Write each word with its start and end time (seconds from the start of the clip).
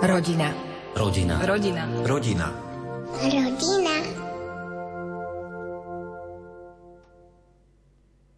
Rodina. 0.00 0.48
Rodina. 0.96 1.44
Rodina. 1.44 1.84
Rodina. 2.08 2.48
Rodina. 3.20 3.94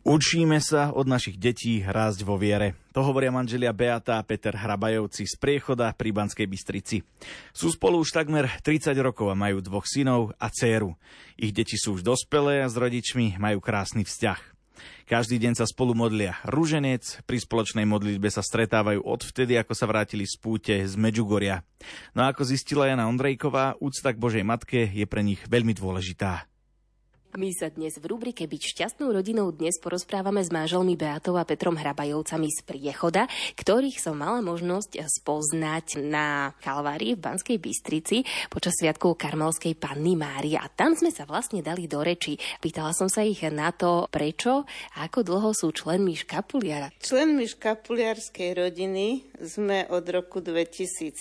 Učíme 0.03 0.59
sa 0.59 0.91
od 0.91 1.07
našich 1.07 1.39
detí 1.39 1.87
rásť 1.87 2.27
vo 2.27 2.35
viere. 2.35 2.75
To 2.91 3.07
hovoria 3.07 3.31
manželia 3.31 3.71
Beata 3.71 4.19
a 4.19 4.27
Peter 4.27 4.59
Hrabajovci 4.59 5.23
z 5.23 5.39
Priechoda 5.39 5.95
pri 5.95 6.11
Banskej 6.11 6.51
Bystrici. 6.51 7.07
Sú 7.55 7.71
spolu 7.71 8.03
už 8.03 8.11
takmer 8.11 8.51
30 8.59 8.99
rokov 8.99 9.31
a 9.31 9.39
majú 9.39 9.63
dvoch 9.63 9.87
synov 9.87 10.35
a 10.43 10.51
dceru. 10.51 10.99
Ich 11.39 11.55
deti 11.55 11.79
sú 11.79 11.95
už 11.95 12.03
dospelé 12.03 12.67
a 12.67 12.69
s 12.69 12.75
rodičmi 12.75 13.39
majú 13.39 13.63
krásny 13.63 14.03
vzťah. 14.03 14.52
Každý 15.09 15.41
deň 15.41 15.59
sa 15.59 15.67
spolu 15.67 15.97
modlia 15.97 16.39
rúženec, 16.47 17.25
pri 17.27 17.39
spoločnej 17.43 17.89
modlitbe 17.89 18.29
sa 18.31 18.45
stretávajú 18.45 19.03
odvtedy, 19.03 19.59
ako 19.59 19.73
sa 19.75 19.89
vrátili 19.89 20.29
z 20.29 20.37
púte 20.39 20.75
z 20.85 20.95
Medžugoria. 20.95 21.67
No 22.15 22.23
a 22.25 22.31
ako 22.31 22.47
zistila 22.47 22.87
Jana 22.87 23.11
Ondrejková, 23.11 23.81
úcta 23.83 24.15
k 24.15 24.21
Božej 24.23 24.45
Matke 24.47 24.87
je 24.87 25.07
pre 25.09 25.25
nich 25.27 25.43
veľmi 25.49 25.75
dôležitá. 25.75 26.52
My 27.33 27.49
sa 27.57 27.73
dnes 27.73 27.97
v 27.97 28.13
rubrike 28.13 28.45
Byť 28.45 28.77
šťastnou 28.77 29.09
rodinou 29.09 29.49
dnes 29.57 29.81
porozprávame 29.81 30.45
s 30.45 30.53
manželmi 30.53 31.01
Beatou 31.01 31.41
a 31.41 31.49
Petrom 31.49 31.81
Hrabajovcami 31.81 32.53
z 32.53 32.61
Priechoda, 32.61 33.25
ktorých 33.57 33.97
som 34.05 34.21
mala 34.21 34.45
možnosť 34.45 35.01
spoznať 35.01 35.97
na 36.05 36.53
Kalvárii 36.61 37.17
v 37.17 37.25
Banskej 37.25 37.57
Bystrici 37.57 38.29
počas 38.53 38.77
sviatkov 38.77 39.17
Karmelskej 39.17 39.81
Panny 39.81 40.13
Márie. 40.13 40.61
A 40.61 40.69
tam 40.69 40.93
sme 40.93 41.09
sa 41.09 41.25
vlastne 41.25 41.65
dali 41.65 41.89
do 41.89 42.05
reči. 42.05 42.37
Pýtala 42.61 42.93
som 42.93 43.09
sa 43.09 43.25
ich 43.25 43.41
na 43.49 43.73
to, 43.73 44.13
prečo 44.13 44.69
a 44.93 45.09
ako 45.09 45.25
dlho 45.25 45.57
sú 45.57 45.73
členmi 45.73 46.13
škapuliara. 46.13 46.93
Členmi 47.01 47.49
škapuliarskej 47.49 48.61
rodiny 48.61 49.25
sme 49.41 49.89
od 49.89 50.05
roku 50.05 50.45
2013, 50.45 51.17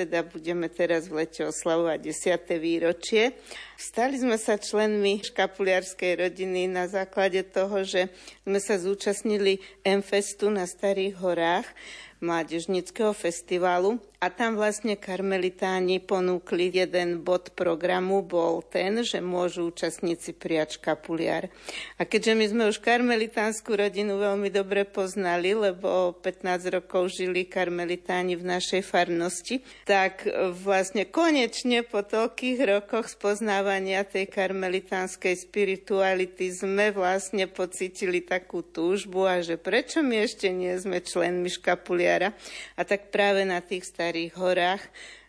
teda 0.00 0.24
budeme 0.24 0.72
teraz 0.72 1.12
v 1.12 1.28
lete 1.28 1.44
oslavovať 1.44 2.08
10. 2.08 2.56
výročie. 2.56 3.36
Stali 3.80 4.20
sme 4.20 4.36
sa 4.36 4.60
členmi 4.60 5.24
škapuliarskej 5.24 6.20
rodiny 6.20 6.68
na 6.68 6.84
základe 6.84 7.40
toho, 7.48 7.80
že 7.80 8.12
sme 8.44 8.60
sa 8.60 8.76
zúčastnili 8.76 9.56
M-festu 9.88 10.52
na 10.52 10.68
Starých 10.68 11.16
horách, 11.16 11.64
mládežnického 12.20 13.16
festivalu 13.16 13.98
a 14.20 14.28
tam 14.28 14.60
vlastne 14.60 15.00
karmelitáni 15.00 15.96
ponúkli 15.96 16.68
jeden 16.68 17.24
bod 17.24 17.56
programu, 17.56 18.20
bol 18.20 18.60
ten, 18.60 19.00
že 19.00 19.24
môžu 19.24 19.72
účastníci 19.72 20.36
prijať 20.36 20.76
škapuliar. 20.76 21.48
A 21.96 22.04
keďže 22.04 22.32
my 22.36 22.44
sme 22.52 22.62
už 22.68 22.84
karmelitánsku 22.84 23.72
rodinu 23.72 24.20
veľmi 24.20 24.52
dobre 24.52 24.84
poznali, 24.84 25.56
lebo 25.56 26.12
15 26.20 26.68
rokov 26.68 27.16
žili 27.16 27.48
karmelitáni 27.48 28.36
v 28.36 28.44
našej 28.44 28.84
farnosti, 28.84 29.64
tak 29.88 30.28
vlastne 30.52 31.08
konečne 31.08 31.80
po 31.80 32.04
toľkých 32.04 32.60
rokoch 32.60 33.08
spoznávania 33.08 34.04
tej 34.04 34.28
karmelitánskej 34.28 35.32
spirituality 35.48 36.52
sme 36.52 36.92
vlastne 36.92 37.48
pocítili 37.48 38.20
takú 38.20 38.60
túžbu 38.60 39.24
a 39.24 39.40
že 39.40 39.56
prečo 39.56 40.04
my 40.04 40.28
ešte 40.28 40.52
nie 40.52 40.76
sme 40.76 41.00
členmi 41.00 41.48
škapuliara. 42.10 42.34
A 42.74 42.82
tak 42.82 43.14
práve 43.14 43.46
na 43.46 43.62
tých 43.62 43.86
starých 43.86 44.34
horách 44.34 44.82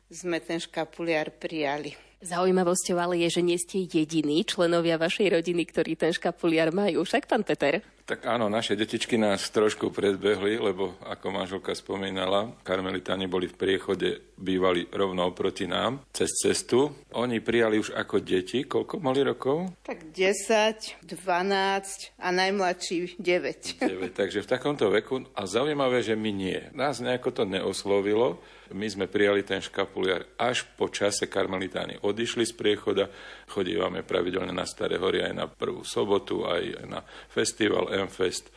sme 0.09 0.41
ten 0.41 0.57
škapuliar 0.57 1.29
prijali. 1.31 1.93
Zaujímavosťou 2.21 3.01
ale 3.01 3.25
je, 3.25 3.37
že 3.37 3.41
nie 3.41 3.57
ste 3.57 3.85
jediní 3.85 4.45
členovia 4.45 4.97
vašej 5.01 5.41
rodiny, 5.41 5.65
ktorí 5.65 5.97
ten 5.97 6.13
škapuliar 6.13 6.69
majú. 6.69 7.01
Však, 7.01 7.25
pán 7.25 7.41
Peter? 7.41 7.81
Tak 8.05 8.27
áno, 8.27 8.51
naše 8.51 8.75
detičky 8.75 9.15
nás 9.15 9.47
trošku 9.53 9.93
predbehli, 9.93 10.57
lebo 10.57 10.97
ako 11.05 11.27
manželka 11.31 11.71
spomínala, 11.77 12.51
karmelitáni 12.65 13.29
boli 13.29 13.47
v 13.47 13.55
priechode, 13.55 14.09
bývali 14.35 14.89
rovno 14.89 15.29
oproti 15.29 15.69
nám, 15.69 16.03
cez 16.11 16.33
cestu. 16.33 16.91
Oni 17.15 17.39
prijali 17.39 17.79
už 17.79 17.93
ako 17.93 18.19
deti, 18.19 18.65
koľko 18.65 18.99
mali 18.99 19.21
rokov? 19.23 19.71
Tak 19.85 20.11
10, 20.11 21.05
12 21.05 22.19
a 22.19 22.27
najmladší 22.33 23.21
9. 23.21 23.85
9, 23.85 24.11
takže 24.11 24.43
v 24.43 24.49
takomto 24.49 24.89
veku. 24.89 25.23
A 25.37 25.45
zaujímavé, 25.45 26.01
že 26.01 26.17
my 26.17 26.31
nie. 26.33 26.59
Nás 26.73 26.99
nejako 26.99 27.29
to 27.31 27.43
neoslovilo, 27.45 28.41
my 28.71 28.87
sme 28.87 29.05
prijali 29.11 29.43
ten 29.43 29.59
škapuliar 29.59 30.35
až 30.39 30.65
po 30.75 30.87
čase 30.87 31.27
karmelitáni 31.27 31.99
odišli 32.01 32.47
z 32.47 32.53
priechoda. 32.55 33.11
Chodívame 33.47 34.01
pravidelne 34.01 34.55
na 34.55 34.67
Staré 34.67 34.97
hory 34.97 35.23
aj 35.23 35.33
na 35.35 35.45
prvú 35.47 35.83
sobotu, 35.83 36.47
aj 36.47 36.87
na 36.87 37.03
festival 37.29 37.91
M-Fest 37.91 38.49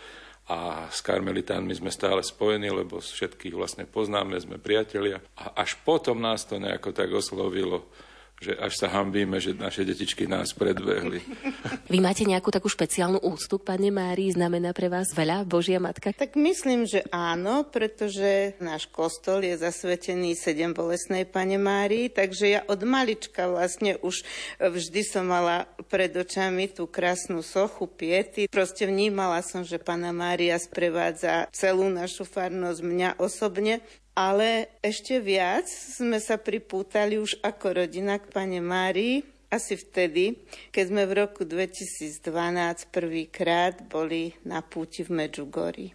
a 0.45 0.93
s 0.93 1.01
karmelitánmi 1.01 1.73
sme 1.73 1.89
stále 1.89 2.21
spojení, 2.21 2.69
lebo 2.69 3.01
všetkých 3.01 3.57
vlastne 3.57 3.89
poznáme, 3.89 4.37
sme 4.37 4.61
priatelia. 4.61 5.17
A 5.41 5.57
až 5.65 5.81
potom 5.81 6.21
nás 6.21 6.45
to 6.45 6.61
nejako 6.61 6.93
tak 6.93 7.09
oslovilo, 7.09 7.89
že 8.45 8.53
až 8.61 8.77
sa 8.77 8.93
hambíme, 8.93 9.41
že 9.41 9.57
naše 9.57 9.89
detičky 9.89 10.29
nás 10.29 10.53
predbehli. 10.53 11.25
Vy 11.93 11.99
máte 12.05 12.29
nejakú 12.29 12.53
takú 12.53 12.69
špeciálnu 12.69 13.25
úctu 13.25 13.57
k 13.57 13.65
Pane 13.73 13.89
Márii? 13.89 14.37
Znamená 14.37 14.77
pre 14.77 14.93
vás 14.93 15.17
veľa 15.17 15.49
Božia 15.49 15.81
Matka? 15.81 16.13
Tak 16.13 16.37
myslím, 16.37 16.85
že 16.85 17.01
áno, 17.09 17.65
pretože 17.65 18.61
náš 18.61 18.85
kostol 18.93 19.41
je 19.49 19.57
zasvetený 19.57 20.37
sedem 20.37 20.77
bolesnej 20.77 21.25
Pane 21.25 21.57
Márii, 21.57 22.13
takže 22.13 22.45
ja 22.53 22.61
od 22.69 22.85
malička 22.85 23.49
vlastne 23.49 23.97
už 24.05 24.21
vždy 24.61 25.01
som 25.01 25.25
mala 25.25 25.65
pred 25.89 26.13
očami 26.13 26.69
tú 26.69 26.85
krásnu 26.85 27.41
sochu 27.41 27.89
piety. 27.89 28.45
Proste 28.53 28.85
vnímala 28.85 29.41
som, 29.41 29.65
že 29.65 29.81
Pana 29.81 30.13
Mária 30.13 30.61
sprevádza 30.61 31.49
celú 31.55 31.89
našu 31.89 32.29
farnosť, 32.29 32.81
mňa 32.85 33.11
osobne. 33.17 33.81
Ale 34.15 34.71
ešte 34.79 35.19
viac 35.19 35.67
sme 35.67 36.23
sa 36.23 36.39
pripútali 36.39 37.19
už 37.19 37.43
ako 37.43 37.83
rodina 37.83 38.23
k 38.23 38.31
Pane 38.31 38.63
Márii, 38.63 39.27
asi 39.51 39.79
vtedy, 39.79 40.39
keď 40.75 40.85
sme 40.91 41.03
v 41.07 41.13
roku 41.27 41.43
2012 41.47 42.23
prvýkrát 42.91 43.87
boli 43.87 44.35
na 44.43 44.63
púti 44.67 45.07
v 45.07 45.15
Medžugori. 45.15 45.95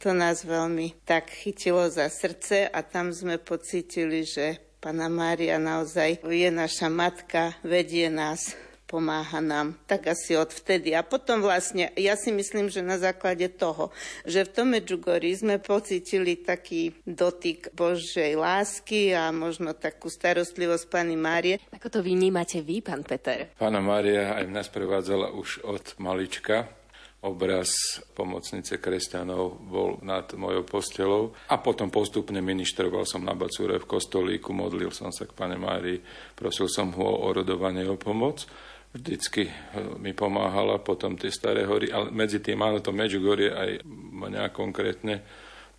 To 0.00 0.14
nás 0.14 0.46
veľmi 0.46 1.02
tak 1.02 1.30
chytilo 1.30 1.90
za 1.90 2.06
srdce 2.06 2.70
a 2.70 2.80
tam 2.86 3.10
sme 3.10 3.42
pocítili, 3.42 4.22
že 4.22 4.62
Pana 4.80 5.12
Mária 5.12 5.60
naozaj 5.60 6.24
je 6.24 6.48
naša 6.48 6.88
matka, 6.88 7.52
vedie 7.66 8.08
nás 8.08 8.56
pomáha 8.90 9.38
nám. 9.38 9.78
Tak 9.86 10.10
asi 10.10 10.34
od 10.34 10.50
vtedy. 10.50 10.98
A 10.98 11.06
potom 11.06 11.38
vlastne, 11.38 11.94
ja 11.94 12.18
si 12.18 12.34
myslím, 12.34 12.66
že 12.66 12.82
na 12.82 12.98
základe 12.98 13.46
toho, 13.54 13.94
že 14.26 14.42
v 14.42 14.50
tom 14.50 14.74
Medjugorji 14.74 15.46
sme 15.46 15.62
pocítili 15.62 16.34
taký 16.42 16.98
dotyk 17.06 17.70
Božej 17.70 18.34
lásky 18.34 19.14
a 19.14 19.30
možno 19.30 19.78
takú 19.78 20.10
starostlivosť 20.10 20.90
Pani 20.90 21.14
Márie. 21.14 21.62
Ako 21.70 21.86
to 21.86 22.00
vnímate 22.02 22.58
vy, 22.66 22.82
pán 22.82 23.06
Peter? 23.06 23.54
Pána 23.54 23.78
Mária 23.78 24.34
aj 24.34 24.50
mňa 24.50 24.62
sprevádzala 24.66 25.30
už 25.30 25.62
od 25.62 25.94
malička 26.02 26.80
obraz 27.20 28.00
pomocnice 28.16 28.80
kresťanov 28.80 29.60
bol 29.68 30.00
nad 30.00 30.32
mojou 30.32 30.64
postelou 30.64 31.22
a 31.52 31.60
potom 31.60 31.92
postupne 31.92 32.40
ministroval 32.40 33.04
som 33.04 33.20
na 33.20 33.36
Bacúre 33.36 33.76
v 33.76 33.84
kostolíku, 33.84 34.56
modlil 34.56 34.88
som 34.88 35.12
sa 35.12 35.28
k 35.28 35.36
Pane 35.36 35.60
Márii, 35.60 36.00
prosil 36.32 36.72
som 36.72 36.88
ho 36.96 37.04
o 37.04 37.28
orodovanie 37.28 37.84
o 37.84 38.00
pomoc 38.00 38.48
vždycky 38.94 39.46
eh, 39.46 39.52
mi 39.98 40.12
pomáhala, 40.12 40.82
potom 40.82 41.14
tie 41.14 41.30
staré 41.30 41.66
hory, 41.66 41.90
ale 41.90 42.10
medzi 42.10 42.42
tým 42.42 42.58
áno, 42.60 42.82
to 42.82 42.90
Medjugorje 42.90 43.50
aj 43.54 43.70
mňa 43.86 44.50
konkrétne, 44.50 45.22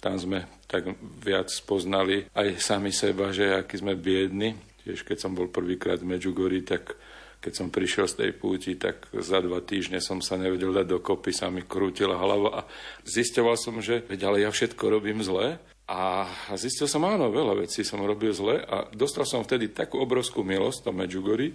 tam 0.02 0.18
sme 0.18 0.66
tak 0.66 0.98
viac 1.22 1.52
spoznali 1.54 2.26
aj 2.34 2.58
sami 2.58 2.90
seba, 2.90 3.30
že 3.30 3.54
aký 3.54 3.78
sme 3.78 3.94
biedni. 3.94 4.58
Tiež 4.82 5.06
keď 5.06 5.18
som 5.22 5.38
bol 5.38 5.46
prvýkrát 5.54 6.02
v 6.02 6.18
Medjugorji, 6.18 6.66
tak 6.66 6.98
keď 7.42 7.54
som 7.54 7.74
prišiel 7.74 8.06
z 8.06 8.18
tej 8.22 8.32
púti, 8.38 8.78
tak 8.78 9.10
za 9.14 9.42
dva 9.42 9.62
týždne 9.62 9.98
som 9.98 10.22
sa 10.22 10.38
nevedel 10.38 10.74
dať 10.74 10.86
dokopy, 10.86 11.34
sa 11.34 11.50
mi 11.50 11.66
krútila 11.66 12.18
hlava 12.18 12.50
a 12.54 12.62
zistoval 13.06 13.58
som, 13.58 13.82
že 13.82 14.06
veď, 14.06 14.30
ale 14.30 14.38
ja 14.46 14.50
všetko 14.54 14.84
robím 14.90 15.26
zle. 15.26 15.58
A 15.92 16.24
zistil 16.56 16.88
som, 16.88 17.04
áno, 17.04 17.28
veľa 17.28 17.68
vecí 17.68 17.84
som 17.84 18.00
robil 18.00 18.32
zle 18.32 18.64
a 18.64 18.88
dostal 18.96 19.28
som 19.28 19.44
vtedy 19.44 19.76
takú 19.76 20.00
obrovskú 20.00 20.40
milosť 20.40 20.80
v 20.80 20.86
tom 20.88 20.96
Medjugorji, 20.96 21.50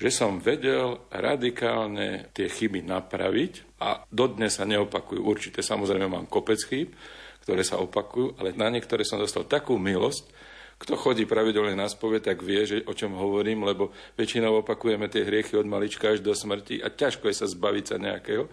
že 0.00 0.08
som 0.08 0.40
vedel 0.40 1.04
radikálne 1.12 2.32
tie 2.32 2.48
chyby 2.48 2.80
napraviť 2.80 3.76
a 3.84 4.00
dodnes 4.08 4.56
sa 4.56 4.64
neopakujú. 4.64 5.20
Určite 5.20 5.60
samozrejme 5.60 6.08
mám 6.08 6.24
kopec 6.32 6.64
chýb, 6.64 6.96
ktoré 7.44 7.60
sa 7.60 7.76
opakujú, 7.76 8.40
ale 8.40 8.56
na 8.56 8.72
niektoré 8.72 9.04
som 9.04 9.20
dostal 9.20 9.44
takú 9.44 9.76
milosť, 9.76 10.32
kto 10.80 10.96
chodí 10.96 11.28
pravidelne 11.28 11.76
na 11.76 11.86
spovie, 11.86 12.24
tak 12.24 12.40
vie, 12.40 12.64
že, 12.64 12.82
o 12.88 12.96
čom 12.96 13.12
hovorím, 13.14 13.68
lebo 13.68 13.92
väčšinou 14.16 14.64
opakujeme 14.64 15.12
tie 15.12 15.28
hriechy 15.28 15.60
od 15.60 15.68
malička 15.68 16.08
až 16.08 16.24
do 16.24 16.32
smrti 16.32 16.80
a 16.80 16.88
ťažko 16.88 17.28
je 17.28 17.36
sa 17.36 17.46
zbaviť 17.46 17.84
sa 17.84 17.96
nejakého. 18.00 18.48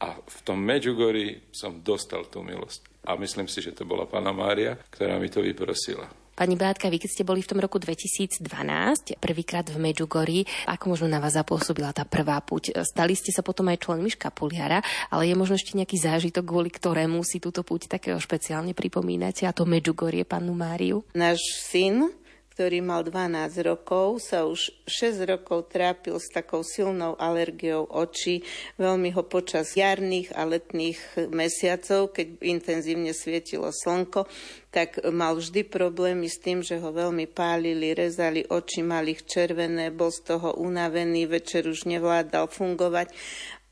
A 0.00 0.16
v 0.16 0.38
tom 0.42 0.58
Medjugorji 0.64 1.52
som 1.52 1.84
dostal 1.84 2.24
tú 2.32 2.40
milosť. 2.40 2.88
A 3.04 3.20
myslím 3.20 3.48
si, 3.48 3.60
že 3.60 3.76
to 3.76 3.84
bola 3.84 4.08
Pána 4.08 4.32
Mária, 4.32 4.76
ktorá 4.88 5.20
mi 5.20 5.28
to 5.28 5.44
vyprosila. 5.44 6.08
Pani 6.40 6.56
Beatka, 6.56 6.88
vy 6.88 6.96
keď 6.96 7.10
ste 7.12 7.28
boli 7.28 7.44
v 7.44 7.52
tom 7.52 7.60
roku 7.60 7.76
2012, 7.76 8.40
prvýkrát 9.20 9.68
v 9.68 9.76
Medjugorji, 9.76 10.48
ako 10.72 10.96
možno 10.96 11.12
na 11.12 11.20
vás 11.20 11.36
zapôsobila 11.36 11.92
tá 11.92 12.08
prvá 12.08 12.40
puť? 12.40 12.80
Stali 12.80 13.12
ste 13.12 13.28
sa 13.28 13.44
potom 13.44 13.68
aj 13.68 13.84
členmi 13.84 14.08
škapuliara, 14.08 14.80
ale 15.12 15.28
je 15.28 15.36
možno 15.36 15.60
ešte 15.60 15.76
nejaký 15.76 16.00
zážitok, 16.00 16.48
kvôli 16.48 16.72
ktorému 16.72 17.20
si 17.28 17.44
túto 17.44 17.60
puť 17.60 17.92
takého 17.92 18.16
špeciálne 18.16 18.72
pripomínate, 18.72 19.44
a 19.44 19.52
to 19.52 19.68
Medjugorje, 19.68 20.24
pannu 20.24 20.56
Máriu? 20.56 21.04
Náš 21.12 21.44
syn 21.68 22.08
ktorý 22.60 22.84
mal 22.84 23.00
12 23.08 23.56
rokov, 23.64 24.20
sa 24.20 24.44
už 24.44 24.84
6 24.84 25.24
rokov 25.24 25.72
trápil 25.72 26.20
s 26.20 26.28
takou 26.28 26.60
silnou 26.60 27.16
alergiou 27.16 27.88
očí. 27.88 28.44
Veľmi 28.76 29.16
ho 29.16 29.24
počas 29.24 29.72
jarných 29.80 30.36
a 30.36 30.44
letných 30.44 31.32
mesiacov, 31.32 32.12
keď 32.12 32.36
intenzívne 32.44 33.16
svietilo 33.16 33.72
slnko, 33.72 34.28
tak 34.68 35.00
mal 35.08 35.40
vždy 35.40 35.64
problémy 35.72 36.28
s 36.28 36.36
tým, 36.36 36.60
že 36.60 36.76
ho 36.76 36.92
veľmi 36.92 37.32
pálili, 37.32 37.96
rezali 37.96 38.44
oči, 38.44 38.84
mali 38.84 39.16
ich 39.16 39.24
červené, 39.24 39.88
bol 39.88 40.12
z 40.12 40.36
toho 40.36 40.52
unavený, 40.60 41.32
večer 41.32 41.64
už 41.64 41.88
nevládal 41.88 42.44
fungovať 42.44 43.08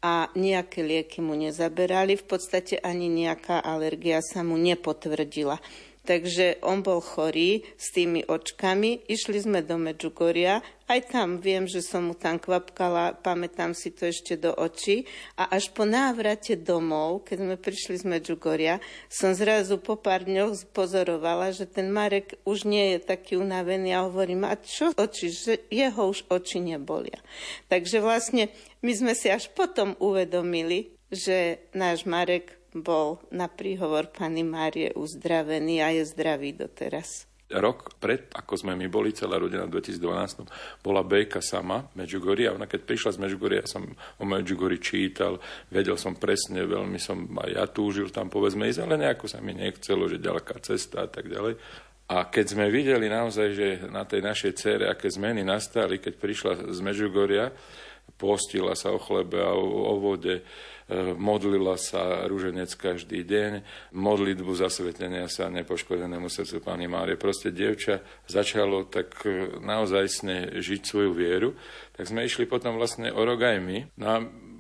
a 0.01 0.33
nejaké 0.33 0.81
lieky 0.81 1.21
mu 1.21 1.37
nezaberali. 1.37 2.17
V 2.17 2.25
podstate 2.25 2.81
ani 2.81 3.13
nejaká 3.13 3.61
alergia 3.61 4.25
sa 4.25 4.41
mu 4.41 4.57
nepotvrdila. 4.57 5.61
Takže 6.09 6.65
on 6.65 6.81
bol 6.81 7.05
chorý 7.05 7.69
s 7.77 7.93
tými 7.93 8.25
očkami. 8.25 9.05
Išli 9.13 9.45
sme 9.45 9.61
do 9.61 9.77
Medžugoria. 9.77 10.65
Aj 10.89 11.05
tam 11.05 11.37
viem, 11.37 11.69
že 11.69 11.85
som 11.85 12.09
mu 12.09 12.17
tam 12.17 12.41
kvapkala, 12.41 13.21
pamätám 13.21 13.77
si 13.77 13.93
to 13.93 14.09
ešte 14.09 14.41
do 14.41 14.57
očí. 14.57 15.05
A 15.37 15.53
až 15.53 15.69
po 15.69 15.85
návrate 15.85 16.57
domov, 16.57 17.29
keď 17.29 17.37
sme 17.45 17.57
prišli 17.61 17.95
z 18.01 18.05
Medžugoria, 18.09 18.81
som 19.13 19.37
zrazu 19.37 19.77
po 19.77 20.01
pár 20.01 20.25
dňoch 20.25 20.73
pozorovala, 20.73 21.53
že 21.53 21.69
ten 21.69 21.93
Marek 21.93 22.41
už 22.49 22.65
nie 22.65 22.97
je 22.97 23.05
taký 23.05 23.37
unavený 23.37 23.93
a 23.93 24.09
hovorím, 24.09 24.49
a 24.49 24.57
čo 24.57 24.97
oči, 24.97 25.29
že 25.29 25.61
jeho 25.69 26.09
už 26.09 26.25
oči 26.33 26.65
nebolia. 26.65 27.21
Takže 27.69 28.01
vlastne 28.01 28.49
my 28.81 28.93
sme 28.97 29.13
si 29.13 29.29
až 29.29 29.53
potom 29.53 29.93
uvedomili, 30.01 30.97
že 31.13 31.69
náš 31.77 32.09
Marek 32.09 32.58
bol 32.75 33.23
na 33.33 33.49
príhovor 33.49 34.13
pani 34.13 34.45
Márie 34.45 34.93
uzdravený 34.93 35.81
a 35.81 35.89
je 35.95 36.05
zdravý 36.09 36.53
doteraz. 36.53 37.29
Rok 37.49 37.97
pred, 37.97 38.29
ako 38.37 38.61
sme 38.61 38.77
my 38.77 38.93
boli, 38.93 39.17
celá 39.17 39.41
rodina 39.41 39.65
v 39.65 39.81
2012, 39.81 40.85
bola 40.85 41.01
Bejka 41.01 41.41
sama 41.41 41.89
v 41.97 42.05
Medjugorji 42.05 42.45
a 42.45 42.53
ona 42.53 42.69
keď 42.69 42.85
prišla 42.85 43.17
z 43.17 43.19
Medjugorji, 43.25 43.65
ja 43.65 43.69
som 43.69 43.89
o 44.21 44.25
Medjugorji 44.29 44.77
čítal, 44.85 45.41
vedel 45.73 45.97
som 45.97 46.13
presne, 46.21 46.69
veľmi 46.69 47.01
som 47.01 47.25
aj 47.41 47.49
ja 47.57 47.65
túžil 47.65 48.13
tam 48.13 48.29
povedzme 48.29 48.69
ísť, 48.69 48.85
ale 48.85 49.01
nejako 49.01 49.33
sa 49.33 49.41
mi 49.41 49.57
nechcelo, 49.57 50.05
že 50.13 50.21
ďaleká 50.21 50.61
cesta 50.61 51.05
a 51.05 51.09
tak 51.09 51.33
ďalej. 51.33 51.57
A 52.09 52.29
keď 52.29 52.53
sme 52.53 52.69
videli 52.69 53.09
naozaj, 53.09 53.49
že 53.57 53.69
na 53.89 54.05
tej 54.05 54.21
našej 54.25 54.53
cére, 54.53 54.85
aké 54.85 55.09
zmeny 55.09 55.41
nastali, 55.41 56.01
keď 56.01 56.15
prišla 56.21 56.53
z 56.69 56.79
Medjugorja, 56.85 57.49
postila 58.21 58.77
sa 58.77 58.93
o 58.93 59.01
chlebe 59.01 59.41
a 59.41 59.57
o, 59.57 59.93
o 59.93 59.95
vode, 60.01 60.45
modlila 61.17 61.77
sa 61.77 62.25
rúženec 62.25 62.73
každý 62.81 63.21
deň, 63.21 63.61
modlitbu 63.93 64.53
zasvetenia 64.57 65.29
sa 65.29 65.53
nepoškodenému 65.53 66.33
srdcu 66.33 66.65
Pani 66.65 66.89
Márie. 66.89 67.21
Proste 67.21 67.53
dievča 67.53 68.01
začalo 68.25 68.89
tak 68.89 69.13
e, 69.29 69.61
naozaj 69.61 70.25
žiť 70.57 70.81
svoju 70.81 71.13
vieru, 71.13 71.53
tak 71.93 72.09
sme 72.09 72.25
išli 72.25 72.49
potom 72.49 72.81
vlastne 72.81 73.13
o 73.13 73.21
rok 73.21 73.41
aj 73.45 73.59
my. 73.61 73.79
No 74.01 74.07
a 74.09 74.17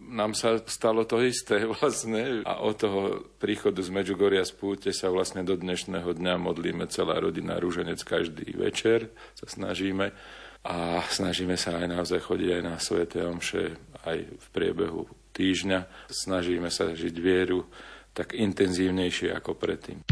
nám 0.08 0.32
sa 0.32 0.60
stalo 0.64 1.04
to 1.04 1.20
isté 1.20 1.64
vlastne 1.72 2.44
a 2.44 2.60
od 2.60 2.76
toho 2.76 3.00
príchodu 3.40 3.80
z 3.80 3.92
Medžugoria 3.92 4.44
z 4.44 4.52
púte 4.56 4.90
sa 4.92 5.12
vlastne 5.12 5.44
do 5.44 5.56
dnešného 5.56 6.12
dňa 6.12 6.34
modlíme 6.40 6.88
celá 6.92 7.20
rodina 7.20 7.56
rúženec 7.56 8.00
každý 8.04 8.52
večer, 8.56 9.12
sa 9.32 9.48
snažíme 9.48 10.12
a 10.68 11.00
snažíme 11.08 11.56
sa 11.56 11.80
aj 11.80 11.86
naozaj 11.88 12.20
chodiť 12.20 12.50
aj 12.60 12.62
na 12.64 12.74
Svete 12.76 13.24
Omše 13.24 13.64
aj 14.04 14.18
v 14.28 14.46
priebehu 14.52 15.17
týždňa. 15.38 16.10
Snažíme 16.10 16.68
sa 16.68 16.90
žiť 16.90 17.14
vieru 17.22 17.70
tak 18.10 18.34
intenzívnejšie 18.34 19.30
ako 19.30 19.54
predtým. 19.54 20.02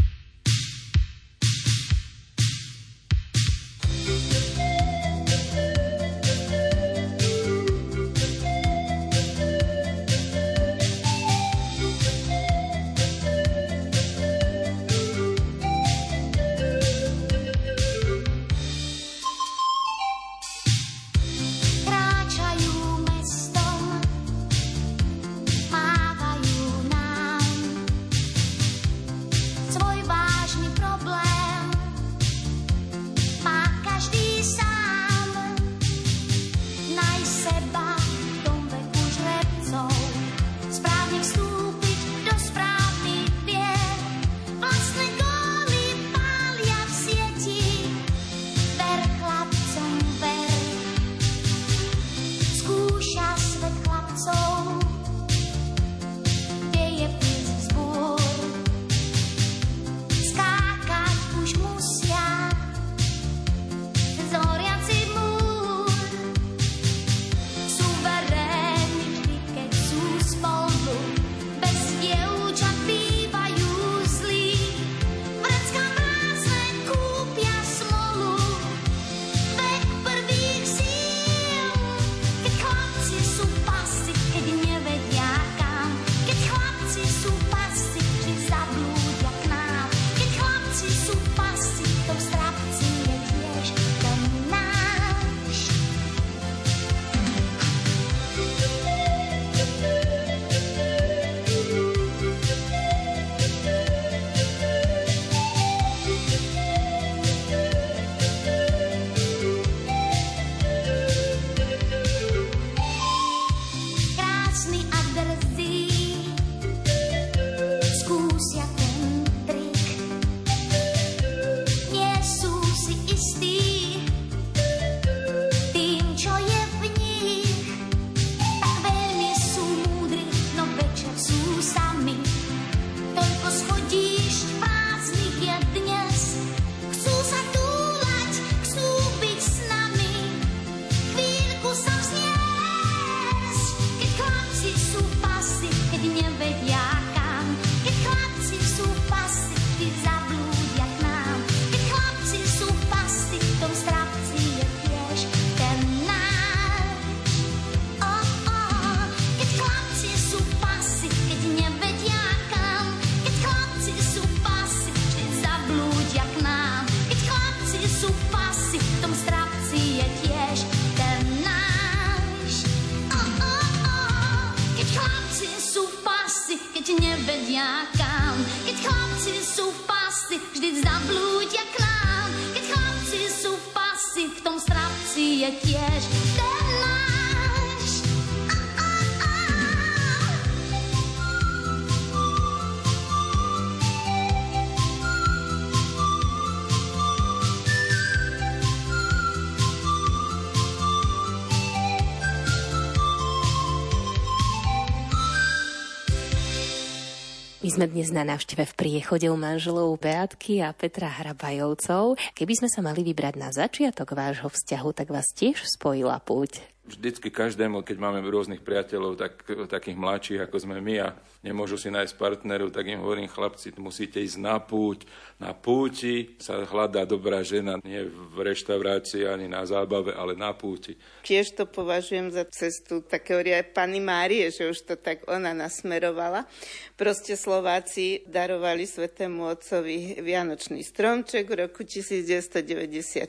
Sme 207.77 207.93
dnes 207.93 208.09
na 208.09 208.25
návšteve 208.25 208.46
v 208.63 208.73
priechode 208.73 209.27
u 209.29 209.37
manželov 209.37 209.99
Beatky 210.01 210.63
a 210.65 210.73
Petra 210.73 211.11
Hrabajovcov. 211.11 212.17
Keby 212.33 212.53
sme 212.57 212.69
sa 212.71 212.81
mali 212.81 213.05
vybrať 213.05 213.35
na 213.37 213.53
začiatok 213.53 214.17
vášho 214.17 214.49
vzťahu, 214.49 214.89
tak 214.95 215.13
vás 215.13 215.29
tiež 215.35 215.61
spojila 215.67 216.17
púť. 216.23 216.63
Vždycky 216.87 217.27
každému, 217.27 217.83
keď 217.83 217.99
máme 217.99 218.23
rôznych 218.23 218.63
priateľov, 218.63 219.19
tak, 219.19 219.43
takých 219.67 219.99
mladších 219.99 220.47
ako 220.47 220.55
sme 220.55 220.79
my 220.79 220.95
a 221.03 221.19
nemôžu 221.43 221.75
si 221.75 221.91
nájsť 221.91 222.15
partnerov, 222.15 222.71
tak 222.71 222.87
im 222.87 223.03
hovorím, 223.03 223.27
chlapci, 223.27 223.75
musíte 223.75 224.23
ísť 224.23 224.39
na 224.39 224.55
púť. 224.63 225.03
Na 225.35 225.51
púti 225.51 226.39
sa 226.39 226.63
hľadá 226.63 227.03
dobrá 227.03 227.43
žena, 227.43 227.75
nie 227.83 228.07
v 228.07 228.39
reštaurácii 228.39 229.27
ani 229.27 229.51
na 229.51 229.67
zábave, 229.67 230.15
ale 230.15 230.39
na 230.39 230.55
púti. 230.55 230.95
Tiež 231.27 231.59
to 231.59 231.67
považujem 231.67 232.31
za 232.31 232.47
cestu 232.47 233.03
také 233.03 233.35
aj 233.35 233.75
pani 233.75 233.99
Márie, 233.99 234.47
že 234.47 234.71
už 234.71 234.87
to 234.87 234.95
tak 234.95 235.27
ona 235.27 235.51
nasmerovala. 235.51 236.47
Proste 236.95 237.35
Slováci 237.35 238.23
darovali 238.47 238.87
svetému 238.87 239.43
otcovi 239.43 240.23
Vianočný 240.23 240.79
stromček 240.79 241.51
v 241.51 241.67
roku 241.67 241.83
1994 241.83 243.27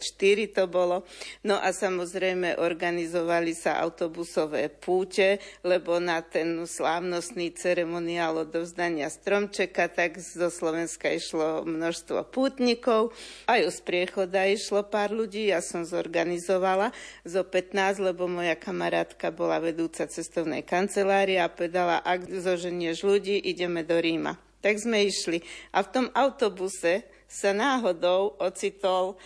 to 0.54 0.70
bolo. 0.70 1.02
No 1.42 1.58
a 1.58 1.74
samozrejme 1.74 2.54
organizovali 2.54 3.50
sa 3.50 3.82
autobusové 3.82 4.70
púte, 4.70 5.42
lebo 5.66 5.98
na 5.98 6.22
ten 6.22 6.54
slávnostný 6.62 7.50
ceremoniál 7.50 8.46
odovzdania 8.46 9.10
stromčeka, 9.10 9.90
tak 9.90 10.22
zo 10.22 10.54
Slovenska 10.54 11.10
išlo 11.10 11.66
množstvo 11.66 12.22
pútnikov. 12.30 13.10
Aj 13.50 13.58
z 13.58 13.78
priechoda 13.82 14.46
išlo 14.46 14.86
pár 14.86 15.10
ľudí, 15.10 15.50
ja 15.50 15.58
som 15.58 15.82
zorganizovala 15.82 16.94
zo 17.26 17.42
15, 17.42 18.06
lebo 18.06 18.30
moja 18.30 18.54
kamarátka 18.54 19.34
bola 19.34 19.58
vedúca 19.58 20.06
cestovnej 20.06 20.62
kancelárie 20.62 21.42
a 21.42 21.50
povedala, 21.50 22.06
ak 22.06 22.30
zoženieš 22.30 23.02
ľudí, 23.02 23.34
ideme 23.42 23.82
do 23.82 23.98
Ríma. 23.98 24.47
Tak 24.58 24.74
sme 24.78 25.06
išli. 25.06 25.42
A 25.70 25.86
v 25.86 25.90
tom 25.94 26.06
autobuse 26.14 27.06
sa 27.28 27.52
náhodou 27.52 28.34
ocitol 28.40 29.20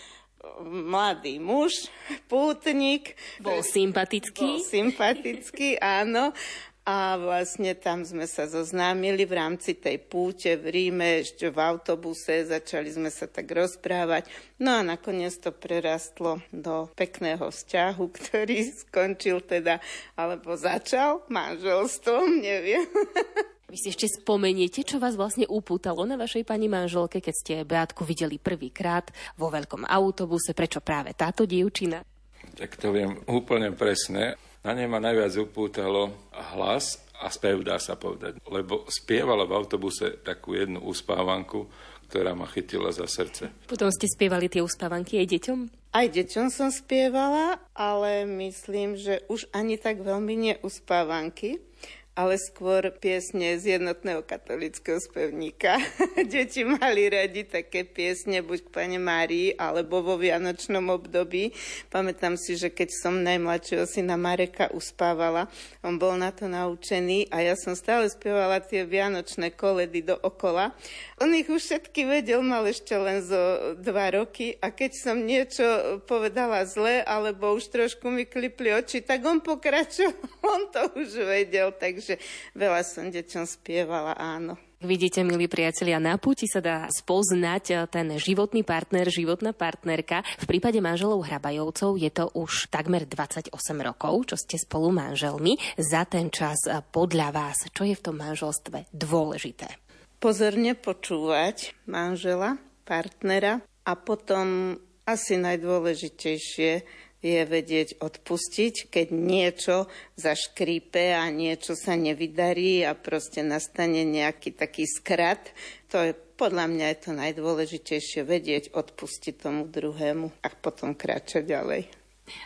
mladý 0.62 1.38
muž, 1.38 1.86
pútnik. 2.26 3.14
Bol 3.38 3.62
sympatický. 3.62 4.58
Bol 4.58 4.62
sympatický, 4.62 5.78
áno. 6.02 6.34
A 6.82 7.14
vlastne 7.14 7.78
tam 7.78 8.02
sme 8.02 8.26
sa 8.26 8.50
zoznámili 8.50 9.22
v 9.22 9.38
rámci 9.38 9.78
tej 9.78 10.02
púte 10.02 10.50
v 10.58 10.66
Ríme, 10.66 11.22
ešte 11.22 11.46
v 11.46 11.62
autobuse, 11.62 12.42
začali 12.42 12.90
sme 12.90 13.06
sa 13.06 13.30
tak 13.30 13.46
rozprávať. 13.54 14.26
No 14.58 14.74
a 14.74 14.82
nakoniec 14.82 15.38
to 15.38 15.54
prerastlo 15.54 16.42
do 16.50 16.90
pekného 16.98 17.54
vzťahu, 17.54 18.02
ktorý 18.02 18.66
skončil 18.82 19.46
teda, 19.46 19.78
alebo 20.18 20.58
začal 20.58 21.22
manželstvom, 21.30 22.42
neviem. 22.42 22.82
Vy 23.72 23.80
si 23.80 23.88
ešte 23.88 24.20
spomeniete, 24.20 24.84
čo 24.84 25.00
vás 25.00 25.16
vlastne 25.16 25.48
upútalo 25.48 26.04
na 26.04 26.20
vašej 26.20 26.44
pani 26.44 26.68
manželke, 26.68 27.24
keď 27.24 27.34
ste 27.40 27.54
Beatku 27.64 28.04
videli 28.04 28.36
prvýkrát 28.36 29.08
vo 29.40 29.48
veľkom 29.48 29.88
autobuse. 29.88 30.52
Prečo 30.52 30.84
práve 30.84 31.16
táto 31.16 31.48
dievčina? 31.48 32.04
Tak 32.52 32.76
to 32.76 32.92
viem 32.92 33.16
úplne 33.32 33.72
presne. 33.72 34.36
Na 34.60 34.76
nej 34.76 34.84
ma 34.84 35.00
najviac 35.00 35.32
upútalo 35.40 36.12
hlas 36.52 37.00
a 37.16 37.32
spev, 37.32 37.64
dá 37.64 37.80
sa 37.80 37.96
povedať. 37.96 38.44
Lebo 38.44 38.84
spievala 38.92 39.48
v 39.48 39.56
autobuse 39.56 40.20
takú 40.20 40.52
jednu 40.52 40.84
uspávanku, 40.84 41.64
ktorá 42.12 42.36
ma 42.36 42.44
chytila 42.52 42.92
za 42.92 43.08
srdce. 43.08 43.56
Potom 43.64 43.88
ste 43.88 44.04
spievali 44.04 44.52
tie 44.52 44.60
uspávanky 44.60 45.16
aj 45.16 45.32
deťom? 45.32 45.58
Aj 45.96 46.12
deťom 46.12 46.52
som 46.52 46.68
spievala, 46.68 47.56
ale 47.72 48.28
myslím, 48.36 49.00
že 49.00 49.24
už 49.32 49.48
ani 49.56 49.80
tak 49.80 50.04
veľmi 50.04 50.52
neuspávanky 50.52 51.71
ale 52.12 52.36
skôr 52.36 52.92
piesne 52.92 53.56
z 53.56 53.80
jednotného 53.80 54.20
katolického 54.20 55.00
spevníka. 55.00 55.80
Deti 56.32 56.60
mali 56.60 57.08
radi 57.08 57.48
také 57.48 57.88
piesne 57.88 58.44
buď 58.44 58.68
k 58.68 58.72
Pane 58.72 59.00
Márii, 59.00 59.56
alebo 59.56 60.04
vo 60.04 60.20
Vianočnom 60.20 60.92
období. 60.92 61.56
Pamätám 61.88 62.36
si, 62.36 62.60
že 62.60 62.68
keď 62.68 62.92
som 62.92 63.24
najmladšieho 63.24 63.88
syna 63.88 64.20
Mareka 64.20 64.68
uspávala, 64.76 65.48
on 65.80 65.96
bol 65.96 66.12
na 66.20 66.28
to 66.36 66.52
naučený 66.52 67.32
a 67.32 67.40
ja 67.40 67.56
som 67.56 67.72
stále 67.72 68.12
spievala 68.12 68.60
tie 68.60 68.84
Vianočné 68.84 69.56
koledy 69.56 70.04
do 70.04 70.20
okola. 70.20 70.76
On 71.16 71.32
ich 71.32 71.48
už 71.48 71.64
všetky 71.64 72.04
vedel, 72.04 72.44
mal 72.44 72.68
ešte 72.68 72.92
len 72.92 73.24
zo 73.24 73.72
dva 73.80 74.12
roky 74.12 74.60
a 74.60 74.68
keď 74.68 74.90
som 75.00 75.16
niečo 75.16 75.64
povedala 76.04 76.60
zle, 76.68 77.00
alebo 77.08 77.56
už 77.56 77.72
trošku 77.72 78.12
mi 78.12 78.28
klipli 78.28 78.68
oči, 78.76 79.00
tak 79.00 79.24
on 79.24 79.40
pokračoval, 79.40 80.28
on 80.52 80.68
to 80.68 80.82
už 81.00 81.24
vedel, 81.24 81.72
takže 81.72 82.01
takže 82.02 82.18
veľa 82.58 82.82
som 82.82 83.06
deťom 83.06 83.46
spievala, 83.46 84.18
áno. 84.18 84.58
Vidíte, 84.82 85.22
milí 85.22 85.46
priatelia, 85.46 86.02
na 86.02 86.18
púti 86.18 86.50
sa 86.50 86.58
dá 86.58 86.90
spoznať 86.90 87.64
eh, 87.70 87.78
ten 87.86 88.10
životný 88.18 88.66
partner, 88.66 89.06
životná 89.06 89.54
partnerka. 89.54 90.26
V 90.42 90.50
prípade 90.50 90.82
manželov 90.82 91.22
Hrabajovcov 91.22 91.94
je 92.02 92.10
to 92.10 92.26
už 92.34 92.66
takmer 92.66 93.06
28 93.06 93.54
rokov, 93.78 94.34
čo 94.34 94.34
ste 94.34 94.58
spolu 94.58 94.90
manželmi. 94.90 95.54
Za 95.78 96.02
ten 96.10 96.34
čas 96.34 96.66
eh, 96.66 96.82
podľa 96.82 97.30
vás, 97.30 97.70
čo 97.70 97.86
je 97.86 97.94
v 97.94 98.02
tom 98.02 98.18
manželstve 98.18 98.90
dôležité? 98.90 99.70
Pozorne 100.18 100.74
počúvať 100.74 101.78
manžela, 101.86 102.58
partnera 102.82 103.62
a 103.86 103.92
potom 103.94 104.74
asi 105.06 105.38
najdôležitejšie 105.38 106.82
je 107.22 107.40
vedieť 107.46 108.02
odpustiť, 108.02 108.90
keď 108.90 109.06
niečo 109.14 109.86
zaškrípe 110.18 111.14
a 111.14 111.30
niečo 111.30 111.78
sa 111.78 111.94
nevydarí 111.94 112.82
a 112.82 112.98
proste 112.98 113.46
nastane 113.46 114.02
nejaký 114.02 114.52
taký 114.58 114.84
skrat. 114.90 115.54
To 115.94 116.02
je 116.02 116.12
podľa 116.42 116.66
mňa 116.66 116.86
je 116.90 116.98
to 116.98 117.10
najdôležitejšie 117.14 118.26
vedieť 118.26 118.74
odpustiť 118.74 119.46
tomu 119.46 119.70
druhému 119.70 120.42
a 120.42 120.48
potom 120.50 120.98
kráčať 120.98 121.46
ďalej. 121.46 121.86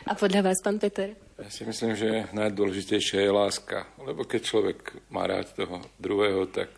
A 0.04 0.12
podľa 0.12 0.52
vás, 0.52 0.61
pán 0.61 0.76
Peter? 0.76 1.16
Ja 1.40 1.49
si 1.49 1.64
myslím, 1.64 1.97
že 1.97 2.28
najdôležitejšia 2.37 3.25
je 3.25 3.33
láska. 3.33 3.88
Lebo 4.04 4.28
keď 4.28 4.40
človek 4.45 4.78
má 5.09 5.25
rád 5.25 5.52
toho 5.56 5.80
druhého, 5.97 6.45
tak 6.52 6.68